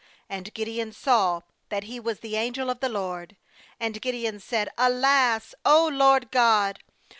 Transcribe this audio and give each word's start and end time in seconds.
^And 0.31 0.51
Gideon 0.55 0.93
saw 0.93 1.41
that 1.69 1.83
he 1.83 1.99
was 1.99 2.21
the 2.21 2.35
angel 2.35 2.71
of 2.71 2.79
the 2.79 2.89
LORD; 2.89 3.35
and 3.79 4.01
Gideon 4.01 4.39
said: 4.39 4.69
'Alas, 4.75 5.53
O 5.63 5.87
Lord 5.89 6.31
GOD! 6.31 6.79